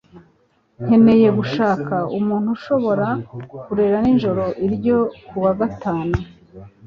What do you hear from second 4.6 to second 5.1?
ryo